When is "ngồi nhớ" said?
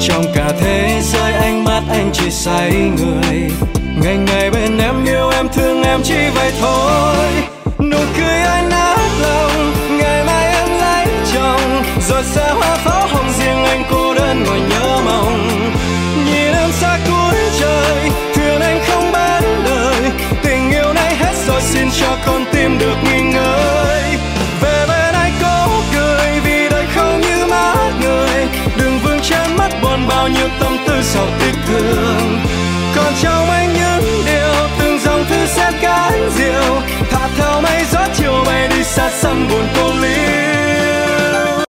14.44-15.00